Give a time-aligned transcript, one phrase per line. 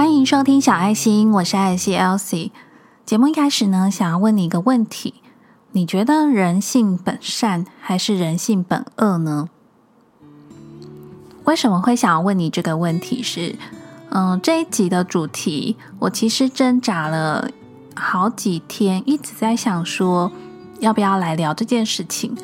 [0.00, 2.52] 欢迎收听小爱心，我是爱心 Elsie。
[3.04, 5.12] 节目一开始呢，想要问你一个问题：
[5.72, 9.50] 你觉得人性本善还是人性本恶呢？
[11.44, 13.22] 为什么会想要问你这个问题？
[13.22, 13.54] 是，
[14.08, 17.50] 嗯，这一集的主题，我其实挣扎了
[17.94, 20.32] 好几天，一直在想说
[20.78, 22.34] 要不要来聊这件事情，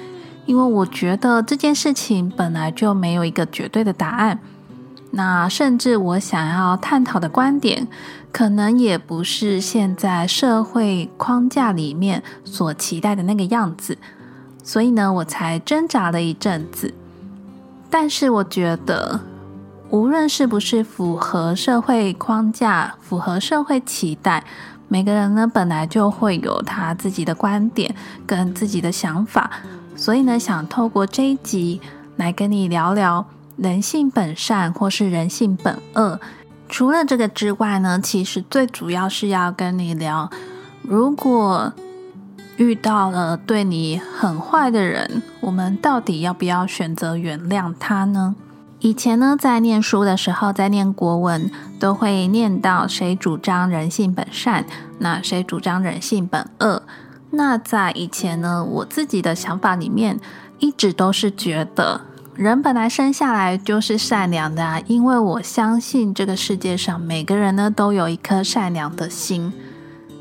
[0.45, 4.39] 因为我觉得这件事情本来就没有一个绝对的答案。
[5.17, 7.89] 那甚至我想要探讨的观点，
[8.31, 13.97] 可能也不是现在社会框架里面所期待的那个样子，
[14.63, 16.93] 所以呢，我才挣扎了一阵子。
[17.89, 19.19] 但是我觉得，
[19.89, 24.45] 无论是不是符合社会框架、符合社会期待，
[24.87, 27.95] 每个人呢本来就会有他自己的观点
[28.27, 29.51] 跟自己的想法，
[29.97, 31.81] 所以呢，想透过这一集
[32.17, 33.25] 来跟你聊聊。
[33.57, 36.21] 人性本善，或是人性本恶。
[36.69, 40.29] 除了这个之外呢，其实最主要是要跟你聊，
[40.83, 41.73] 如果
[42.57, 48.35] 遇到了对你很坏的人，我们到底要不要选择原谅他呢？
[48.81, 54.67] 以前呢，在念书的时候，在念国文，都会念到谁主张人性本善，
[54.99, 56.83] 那谁主张人性本恶。
[57.31, 60.19] 那在以前呢，我自己的想法里面，
[60.59, 62.03] 一直都是觉得。
[62.37, 69.51] 人本来生下来就是善良的啊，因为我相信这个世界上每个人呢都有一颗善良的心。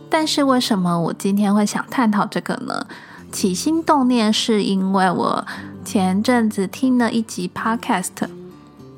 [0.09, 2.87] 但是为什么我今天会想探讨这个呢？
[3.33, 5.45] 起心动念是因为我
[5.83, 8.29] 前阵子听了一集 podcast，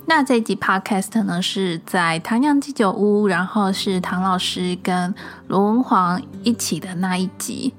[0.06, 5.16] 那这集 podcast 呢是在唐酿鸡酒屋，然后是唐老师跟
[5.48, 7.74] 罗文煌一起的那一集。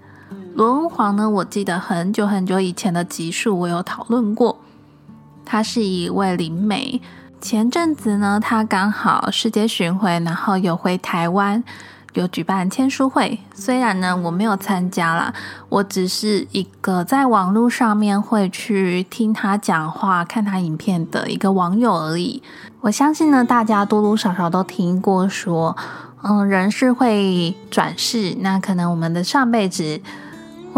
[0.57, 4.59] 罗文煌呢，我记得很久很久以前的集数，我有讨论过。
[5.51, 7.01] 她是一位灵媒，
[7.41, 11.65] 前阵子呢，她刚好世界巡回，然后有回台湾，
[12.13, 13.39] 有举办签书会。
[13.55, 15.33] 虽然呢，我没有参加啦，
[15.71, 22.43] 我只是一个在网络上面会去听她讲话、看她影片的一个网友而已。
[22.83, 25.75] 我相信呢，大家多多少少都听过说，
[26.21, 30.03] 嗯，人是会转世，那可能我们的上辈子。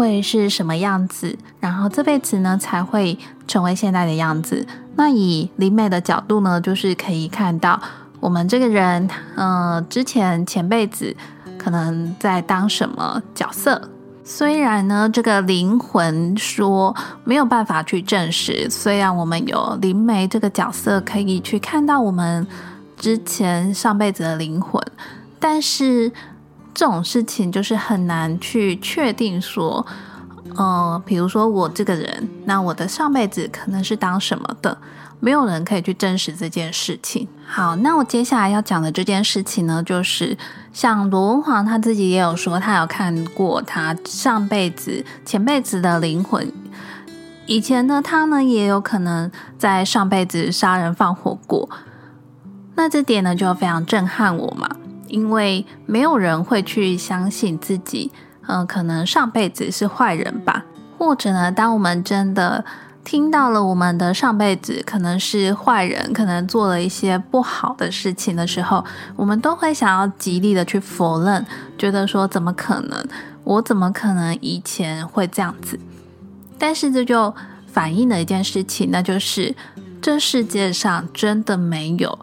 [0.01, 1.37] 会是什么样子？
[1.59, 3.15] 然后这辈子呢才会
[3.47, 4.65] 成为现在的样子。
[4.95, 7.79] 那以灵美的角度呢，就是可以看到
[8.19, 11.15] 我们这个人，呃，之前前辈子
[11.55, 13.79] 可能在当什么角色。
[14.23, 22.47] 虽然呢，这个灵魂说没有办法去证实，虽然我们有灵媒这个角色可以去看到我们
[22.97, 24.83] 之前上辈子的灵魂，
[25.39, 26.11] 但是。
[26.73, 29.85] 这种事情就是很难去确定说，
[30.55, 34.77] 呃，比如说我这个人，那我的上辈子可能是当什么的，
[35.19, 37.27] 没有人可以去证实这件事情。
[37.45, 40.37] 好，那我接下来要讲的这件事情呢，就是
[40.71, 46.51] 像罗文煌他自己也有说，他有看过他上辈子、前辈子的灵魂，
[47.45, 51.69] 以前呢，他呢也有可能在上辈子杀人放火过，
[52.75, 54.69] 那这点呢就非常震撼我嘛。
[55.11, 58.11] 因为没有人会去相信自己，
[58.47, 60.65] 嗯，可能上辈子是坏人吧？
[60.97, 62.63] 或者呢，当我们真的
[63.03, 68.83] 听到了我们的上辈子可能是坏人，可能做了一些不好的事情的时候，
[69.15, 71.45] 我们都会想要极力的去否认，
[71.77, 73.03] 觉得说怎么可能？
[73.43, 75.79] 我怎么可能以前会这样子？
[76.59, 77.33] 但是这就
[77.65, 79.55] 反映了一件事情，那就是
[79.99, 82.19] 这世界上真的没有。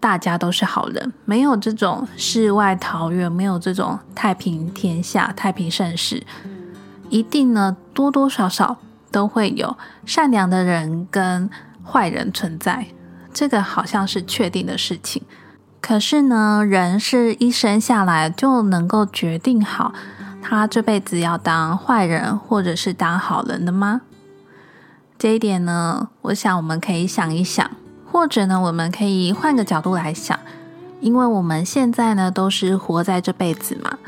[0.00, 6.24] 大家都是好人，没有这种世外桃源，没有这种太平天下、太平盛世，
[7.08, 8.76] 一定呢多多少少
[9.10, 11.50] 都会有善良的人跟
[11.84, 12.86] 坏人存在，
[13.32, 15.22] 这个好像是确定的事情。
[15.80, 19.94] 可是呢，人是一生下来就能够决定好
[20.42, 24.02] 他这辈子要当坏人或者是当好人的吗？
[25.18, 27.68] 这一点呢，我想我们可以想一想。
[28.10, 30.38] 或者呢，我们可以换个角度来想，
[31.00, 33.98] 因为我们现在呢都是活在这辈子嘛。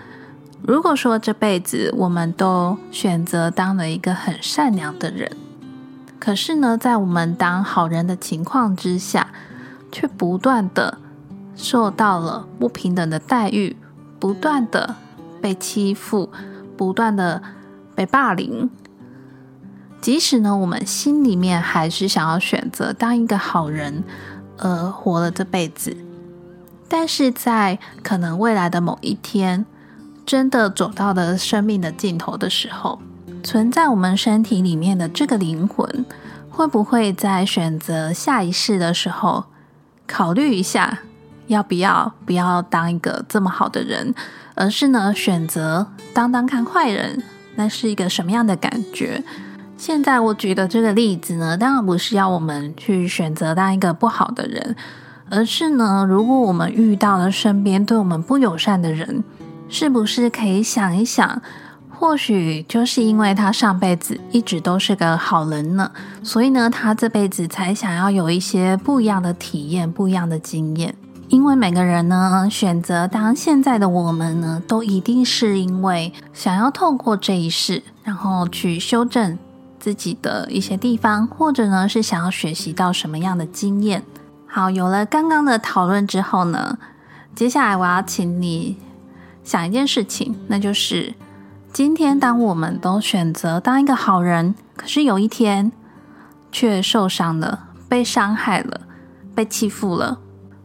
[0.62, 5.30] 如果说这辈子我们都选择当了一个很善良的人，
[6.18, 9.28] 可是呢，在我们当好人的情况之下，
[9.90, 10.98] 却不断的
[11.56, 13.76] 受到了不平等的待遇，
[14.18, 14.96] 不断的
[15.40, 16.30] 被欺负，
[16.76, 17.42] 不断的
[17.94, 18.68] 被霸凌。
[20.00, 24.02] 即使呢，我们心里面还是想要选择当一个好人，
[24.56, 25.96] 而活了这辈子，
[26.88, 29.66] 但是在可能未来的某一天，
[30.24, 32.98] 真的走到了生命的尽头的时候，
[33.42, 36.04] 存在我们身体里面的这个灵魂，
[36.48, 39.44] 会不会在选择下一世的时候，
[40.06, 41.00] 考虑一下
[41.48, 44.14] 要不要不要当一个这么好的人，
[44.54, 47.22] 而是呢选择当当看坏人，
[47.56, 49.22] 那是一个什么样的感觉？
[49.80, 54.76] 现在我举的这个例子呢，当然不是要我们去选择当一个不好的人，
[55.30, 59.24] 而是呢，如果我们遇到了身边对我们不友善的人，
[59.70, 61.40] 是不是可以想一想，
[61.88, 65.90] 或许就是因为他上辈子一直都是个好人呢，
[66.22, 70.94] 所以呢，他这辈子才想要有一些不一样的体验、不一样的经验。
[71.28, 79.38] 因为每个人呢，选择当现在的我们呢，都一定是因为想要透过这一世，然后去修正。
[79.80, 84.04] 自己的一些地方，或者呢是想要学习到什么样的经验？
[84.46, 86.78] 好，有了刚刚的讨论之后呢，
[87.34, 88.76] 接下来我要请你
[89.42, 91.14] 想一件事情，那就是
[91.72, 95.72] 今天当我们都选择当一个好人，可是有一天
[96.52, 98.82] 却受伤了、被伤害了、
[99.34, 100.18] 被欺负了。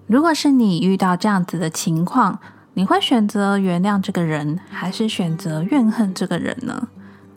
[0.08, 2.40] 如果是你遇到这样子的情况，
[2.74, 6.88] 你会选择原谅这个人，还是选择怨恨这个人呢？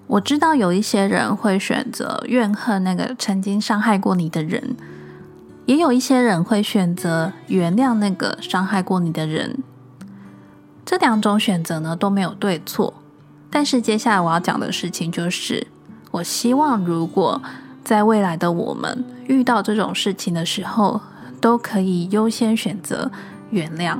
[0.09, 4.75] 我知道有一些人会选择怨恨那个曾经伤害过你的人，
[5.67, 9.63] 也有一些人会选择原谅那个伤害过你的人。
[10.87, 12.95] 这两种选择呢都没有对错，
[13.51, 15.67] 但是接下来我要讲的事情就是，
[16.11, 17.43] 我希望如果
[17.85, 21.03] 在未来的我们遇到这种事情的时候，
[21.39, 23.11] 都可以优先选择
[23.51, 23.99] 原谅。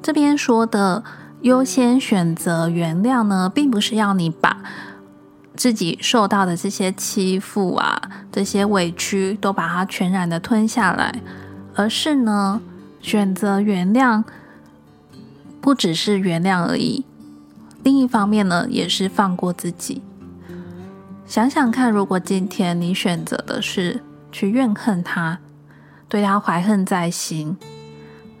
[0.00, 1.02] 这边说的
[1.40, 4.56] 优先选择原谅呢，并不是要你把。
[5.58, 8.00] 自己受到的这些欺负啊，
[8.30, 11.20] 这些委屈，都把它全然的吞下来，
[11.74, 12.60] 而是呢，
[13.02, 14.22] 选择原谅，
[15.60, 17.04] 不只是原谅而已。
[17.82, 20.00] 另一方面呢，也是放过自己。
[21.26, 24.00] 想想看，如果今天你选择的是
[24.30, 25.40] 去怨恨他，
[26.08, 27.56] 对他怀恨在心，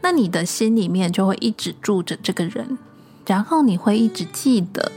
[0.02, 2.78] 那你的心里面就会一直住着这个人，
[3.26, 4.92] 然后你会一直记得。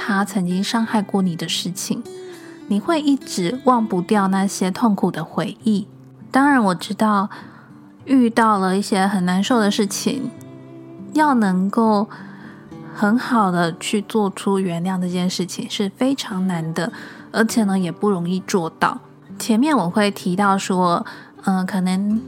[0.00, 2.02] 他曾经伤害过你的事情，
[2.68, 5.88] 你会一直忘不掉那些痛苦的回忆。
[6.30, 7.28] 当然，我知道
[8.04, 10.30] 遇到了一些很难受的事情，
[11.14, 12.08] 要能够
[12.94, 16.92] 很好的去做出原谅这件事情是非常难的，
[17.32, 19.00] 而且呢也不容易做到。
[19.38, 21.04] 前面我会提到说，
[21.44, 22.20] 嗯，可能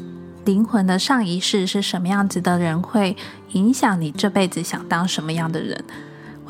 [0.45, 3.17] 灵魂的上一世是什么样子的人，会
[3.53, 5.85] 影响你这辈子想当什么样的人。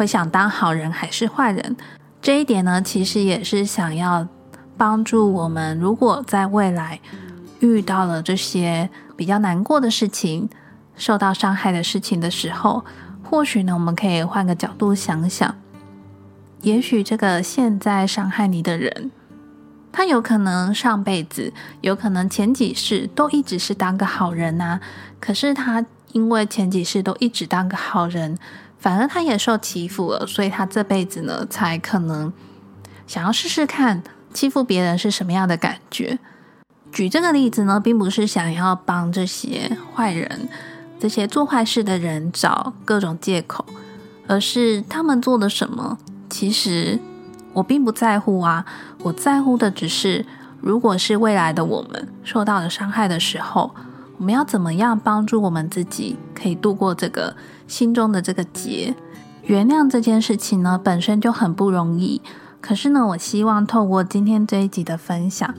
[0.01, 1.77] 会想当好人还是坏人？
[2.23, 4.27] 这一点呢，其实也是想要
[4.79, 5.79] 帮助我们。
[5.79, 6.99] 如果在未来
[7.59, 10.49] 遇到了这些比较难过的事情、
[10.97, 12.83] 受到伤害的事情的时候，
[13.23, 15.55] 或许呢，我们可以换个角度想想。
[16.63, 19.11] 也许这个现在伤害你的人，
[19.93, 24.81] 他有可能上辈子、有可能前几世都一直是当个好人呐。
[25.21, 28.39] 可是他因为前几世都一直当个好人。
[28.81, 32.33] 反而他也受欺负了，所以他这辈子呢，才可能
[33.07, 36.19] 想要试试看欺负别人是什么样的感觉。
[36.91, 40.49] 举这个例子呢，并不是想要帮这些坏人、
[40.99, 43.65] 这些做坏事的人找各种借口，
[44.27, 45.99] 而是他们做的什么，
[46.31, 46.99] 其实
[47.53, 48.65] 我并不在乎啊。
[49.03, 50.25] 我在乎的只是，
[50.61, 53.75] 如果是未来的我们受到了伤害的时候，
[54.17, 57.37] 我们要怎么样帮助我们自己，可以度过这个。
[57.71, 58.93] 心中的这个结，
[59.45, 62.21] 原谅这件事情呢，本身就很不容易。
[62.61, 65.55] 可是呢，我希望透过今天这一集的分享，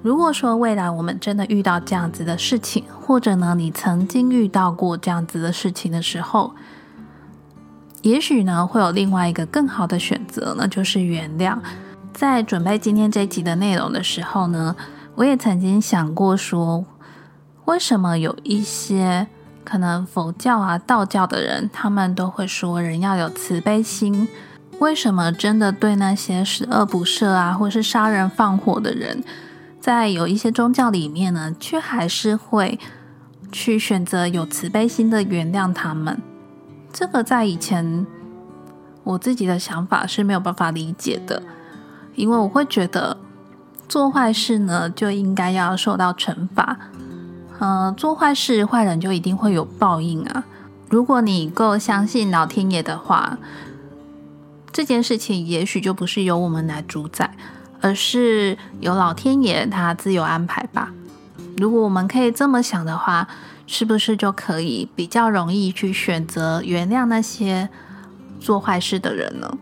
[0.00, 6.54] 如果说未来我们真的遇到这样子的事情，或者呢，你曾经遇到过这样子的事情的时候，
[8.02, 11.58] 也许呢，会有另外一个更好的选择，那就是原谅。
[12.14, 14.76] 在准备今天这一集的内容的时候呢，
[15.16, 16.84] 我也曾经想过说，
[17.64, 19.26] 为什么有一些。
[19.68, 24.26] 可能佛教啊、道教的人，他们都会说人要有慈悲心。
[24.78, 29.22] 为什么真的对那些十恶不赦啊，或是杀人放火的人，
[29.78, 32.80] 在有一些宗教里面呢，却还是会
[33.52, 36.18] 去选择有慈悲心的原谅他们？
[36.90, 38.06] 这个在以前
[39.04, 41.42] 我自己的想法是没有办法理解的，
[42.14, 43.18] 因为我会觉得
[43.86, 46.78] 做坏事呢，就应该要受到惩罚。
[47.58, 50.44] 呃，做坏事，坏人就一定会有报应啊！
[50.88, 53.36] 如果你够相信老天爷的话，
[54.72, 57.34] 这件事情也许就不是由我们来主宰，
[57.80, 60.92] 而是由老天爷他自有安排吧。
[61.56, 63.26] 如果我们可以这么想的话，
[63.66, 67.68] 是不是就可以比较容易去选择原谅那些
[68.38, 69.58] 做坏事的人呢？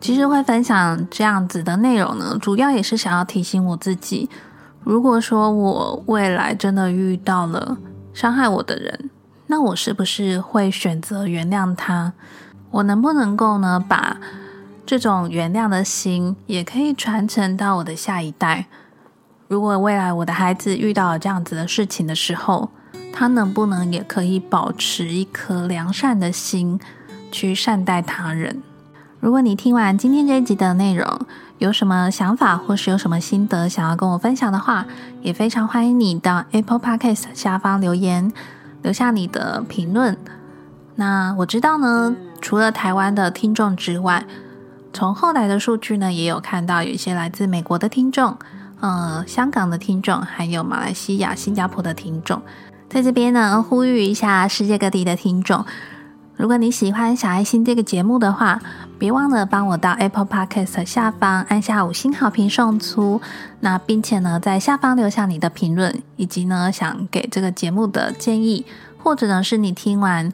[0.00, 4.28] 其实会分享这样子的内容呢，主要也是想要提醒我自己。
[4.84, 7.76] 如果说我未来真的遇到了
[8.12, 9.10] 伤害我的人，
[9.46, 12.12] 那我是不是会选择原谅他？
[12.70, 14.18] 我能不能够呢，把
[14.86, 18.66] 这种原谅的心也可以传承到我的下一代？
[19.48, 22.70] 如果未来我的孩子遇到了这样子的事情的时候，
[23.12, 26.78] 他能不能也可以保持一颗良善的心
[27.32, 28.62] 去善待他人？
[29.20, 31.20] 如果你听完今天这一集的内容，
[31.58, 34.86] 有什么想法或是有什么心得想要跟我分享的话，
[35.22, 38.32] 也非常欢迎你到 Apple Podcast 下方留言，
[38.82, 40.16] 留下你的评论。
[40.94, 44.24] 那我知道呢，除了台湾的听众之外，
[44.92, 48.36] 从后来的数据呢，也有看到有一些来自美国的听众。
[48.80, 52.40] 呃，香港的听众，还有马来西亚、新加坡的听众，
[52.88, 55.64] 在这边呢，呼吁一下世界各地的听众，
[56.38, 58.60] 如果你喜欢小爱心这个节目的话，
[58.96, 63.20] 别忘了帮我到 Apple Podcast 下方按下五星好评送出，
[63.58, 68.64] 那并且呢，在下方留下你的评论，以及呢，想给这个节目的建议，
[69.02, 70.32] 或者呢，是你听完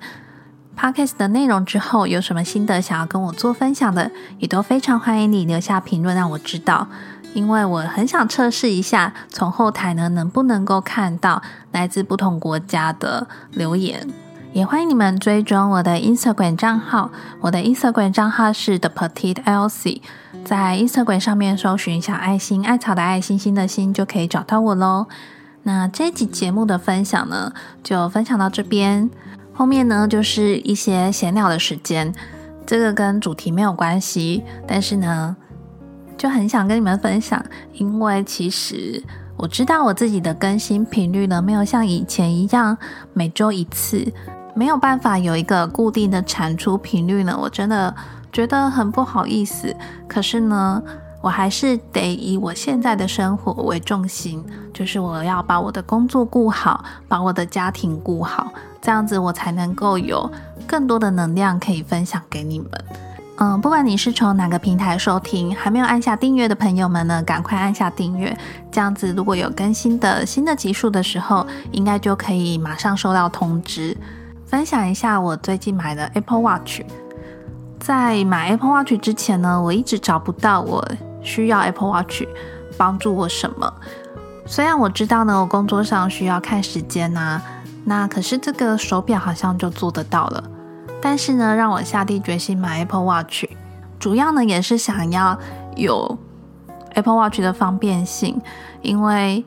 [0.79, 6.87] Podcast 的内容之后有什么心得想要跟我做分享的，也都非常欢迎你留下评论，让我知道。
[7.33, 11.43] 因为我很想测试一下，从后台呢能不能够看到
[11.73, 14.07] 来自不同国家的留言，
[14.55, 17.11] 也欢迎你们追踪我的 Instagram 账号。
[17.41, 20.01] 我的 Instagram 账号是 The Petite Elsie，
[20.45, 25.09] 在 Instagram 上面搜寻小爱心艾草的爱心心的心就可以找到我喽。
[25.65, 29.11] 那这集节目的分享呢，就分享到这边，
[29.53, 32.15] 后面呢就是一些闲聊的时间，
[32.65, 35.37] 这个跟主题没有关系，但是呢。
[36.17, 39.03] 就很想跟你们分享，因为其实
[39.37, 42.79] 我知道我自己的更新频率呢，没有像以前一样
[43.13, 44.07] 每周一次，
[44.55, 47.95] 没有办法有一个固定的产出频率呢，我真的
[48.33, 49.75] 觉得很不好意思。
[50.09, 50.83] 可是呢，
[51.21, 60.31] 我还是得以我现在的生活为重心，就是我要把我的工作顾好，把我的家庭顾好，这样子我才能够有
[60.67, 62.71] 更多的能量可以分享给你们。
[63.37, 68.37] 嗯，不管你是从哪个平台收听，还没有按下订阅的朋友们呢，赶快按下订阅。
[68.71, 73.97] 这样子，如果有更新的新的集数的时候，应该就可以马上收到通知。
[74.55, 76.81] 分享一下我最近买的 Apple Watch。
[77.81, 80.81] 在买 Apple Watch 之前呢，我一直找不到我
[81.23, 82.23] 需要 Apple Watch
[82.79, 83.75] 帮助我什么。
[84.47, 87.43] 虽然我知道呢，我工作上需要看时间呐，
[87.85, 90.45] 那可是这个手表好像就做得到了。
[91.03, 93.47] 但是呢，让我下定决心买 Apple Watch，
[93.99, 95.37] 主要呢也是想要
[95.75, 96.17] 有
[96.91, 98.41] Apple Watch 的方便性，
[98.83, 99.45] 因为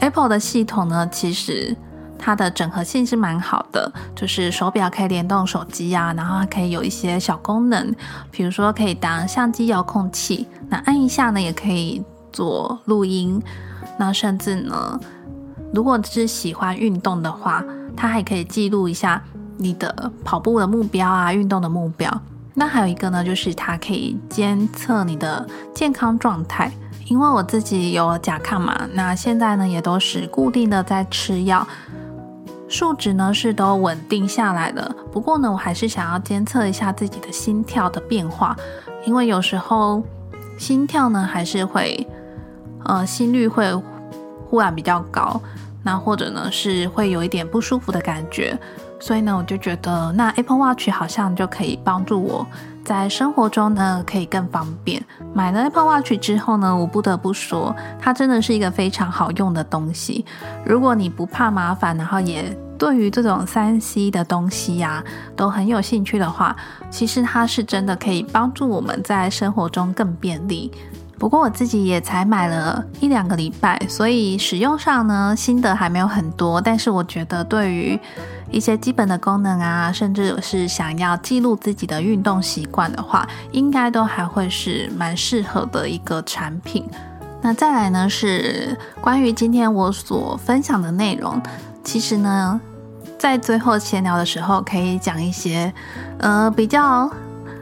[0.00, 1.74] Apple 的系统呢，其实
[2.20, 7.94] 它的整合性是蛮好的，就是手表可以联动手机啊，然后还可以有一些小功能，
[8.30, 13.42] 比如说可以当相机遥控器，那按一下呢也可以做录音，
[13.98, 15.00] 那甚至呢，
[15.72, 17.64] 如果是喜欢运动的话，
[17.96, 19.22] 它还可以记录一下。
[19.62, 22.10] 你的跑步的目标啊，运动的目标，
[22.54, 26.72] 那还有一个呢，就是它可以监测你的健康状态。
[27.04, 31.68] 因为我自己有甲亢嘛，那现在呢也都是固定的在吃药，
[32.70, 34.94] 数值呢是都稳定下来了。
[35.10, 38.56] 不过呢，我还是想要监测一下自己的心跳的变化，
[39.04, 40.02] 因为有时候
[40.56, 42.06] 心跳呢还是会，
[42.84, 43.74] 呃，心率会
[44.46, 45.40] 忽然比较高，
[45.82, 48.56] 那或者呢是会有一点不舒服的感觉。
[49.00, 52.46] 所以呢，我就觉得那 Apple Watch 好像就可以帮助我
[52.84, 55.02] 在生活中呢可以更方便。
[55.32, 60.24] 买了 Apple Watch 之后呢，我不得不说，它真的是一个非常好用的东西。
[60.64, 65.02] 如果你不怕麻烦，然后也对于这种三 C 的东西呀
[65.34, 66.54] 都很有兴趣的话，
[66.90, 70.70] 其实它是真的可以帮助我们在生活中更便利。
[71.20, 76.58] 不过我自己也才买了一两个礼拜，所以使用上呢心得还没有很多。
[76.58, 78.00] 但是我觉得对于
[78.50, 86.88] 一些基本的功能啊，甚至是想要记录自己的运动习惯的话，应该都还会是蛮适合的一个产品。
[87.42, 91.38] 那再来呢，是关于今天我所分享的内容。
[91.84, 92.58] 其实呢，
[93.18, 95.70] 在最后闲聊的时候，可以讲一些
[96.18, 97.10] 呃比较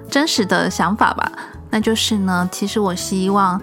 [0.08, 1.32] 真实的想法吧。
[1.70, 3.60] 那就是呢，其实我希望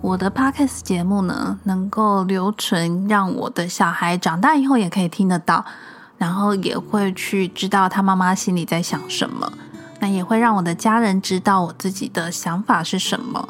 [0.00, 5.64] 我的 podcast 节目呢，能够留存，让我的小孩长大以后也可以听得到。
[6.18, 9.52] 然后也会去知道他妈妈心里在想什么，
[9.98, 13.48] 那也会让我的家人知道我自己的想法是什么。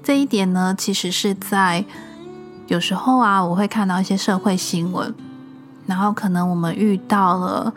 [0.00, 1.84] 这一点呢，其实是在
[2.68, 5.12] 有时候啊，我会看到一些社会新闻，
[5.86, 7.74] 然后可能我们遇到了，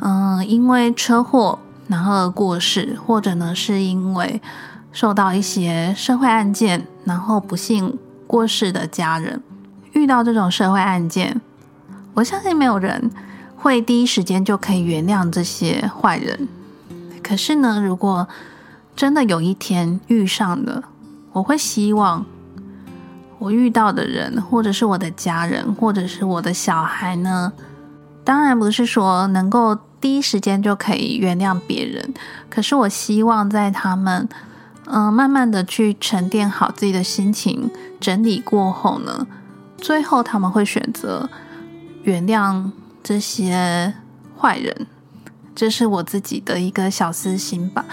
[0.00, 1.56] 嗯，因为车祸
[1.86, 4.42] 然后而过世，或者呢是因为
[4.92, 9.42] 受到一些社会案件，然后不幸过世的家人，
[9.92, 11.40] 遇到这种社会案件，
[12.14, 13.10] 我相信没有人。
[13.56, 16.48] 会第一时间就可以原谅这些坏人。
[17.22, 18.26] 可是呢，如果
[18.96, 20.82] 真的有一天遇上了，
[21.32, 22.26] 我会希望
[23.38, 27.52] 我遇到的人，或者是我的家人，或者是我的小孩呢，
[28.24, 32.12] 当然不是说能够第一时间就可以原谅别人。
[32.50, 34.28] 可是我希望在他们
[34.86, 37.70] 嗯慢慢的去沉淀好自己的心情，
[38.00, 39.26] 整理过后呢，
[39.78, 41.28] 最后他们会选择
[42.02, 42.70] 原谅。
[43.04, 43.92] 这些
[44.38, 44.86] 坏人，
[45.56, 47.84] 这是我自己的一个小私心吧。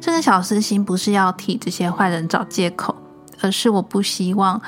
[0.00, 2.94] 这个小私心不是要替这些坏人找借口，
[3.40, 4.62] 而是我不希望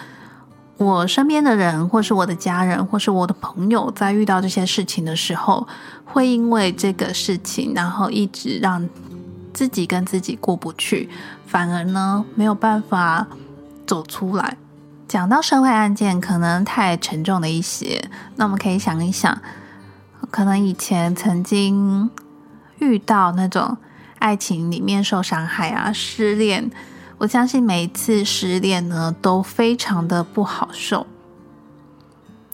[0.79, 5.69] 我身边的人，或是我的家人，或是我的朋友，在遇到这些事情的时候，
[6.05, 8.85] 会因为这个事情，然后一直让
[9.55, 11.09] 自己跟自己过不去，
[11.49, 13.27] 反而呢没有办法
[13.87, 14.59] 走出来。
[15.09, 19.41] 讲到社会案件，可能太沉重了一些，那我们可以想一想。
[20.31, 22.11] 可能以前曾经
[22.79, 23.79] 遇到那种
[24.19, 26.71] 爱情里面受伤害啊，失恋，
[27.17, 31.07] 我相信每一次失恋呢都非常的不好受。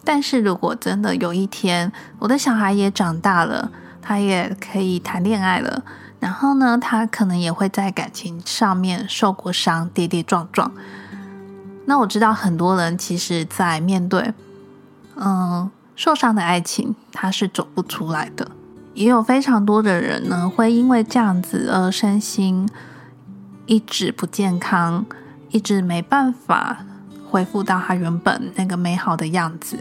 [0.04, 5.82] 但是如果真的有一天我的小孩也长大了，他也可以谈恋爱了，
[6.24, 10.72] 然后呢，他可能也会在感情上面受过伤，跌跌撞撞。
[11.84, 14.32] 那我知道很多人其实，在面对，
[15.16, 15.70] 嗯。
[15.96, 18.50] 受伤的爱情，他是走不出来的。
[18.94, 22.68] 也有非常多的人呢，会因为这样子而身心
[23.66, 25.06] 一直不健康，
[25.50, 26.78] 一直没办法
[27.30, 29.78] 恢复到他原本那个美好的样子。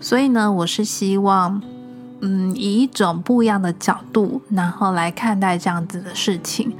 [0.00, 1.62] 所以呢，我是希望，
[2.20, 6.76] 嗯，以一种不一样的角度，然后来看待这样子的事情。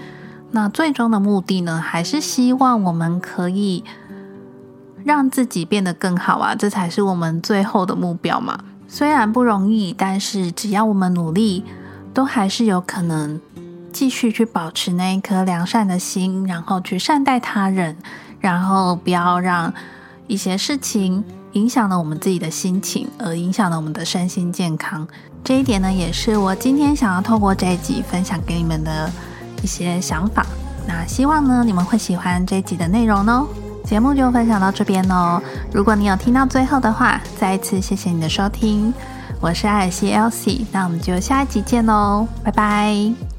[0.51, 3.85] 那最终的目的呢，还是希望我们可以。
[5.05, 8.59] 让自己变得更好啊，这才是我们最后的目标嘛。
[8.89, 11.63] 虽然不容易，但是只要我们努力，
[12.13, 13.41] 都还是有可能
[13.93, 17.97] 继续去保持那一颗良善的心，然后去善待他人，
[18.41, 19.73] 然后不要让
[20.27, 21.23] 一些事情
[21.57, 25.09] 影响了我们自己的心情，而影响了我们的身心健康。
[25.43, 29.11] 这一点呢，也是我今天想要透过这一集分享给你们的
[29.63, 30.45] 一些想法。
[30.87, 33.49] 那希望呢，你们会喜欢这一集的内容哦。
[33.85, 35.41] 节目就分享到这边喽。
[35.73, 38.93] 如果你有听到最后的话，再一次谢谢你的收听。
[39.41, 43.36] 我是艾尔西 Elsie，那我们就下一集见喽，拜拜。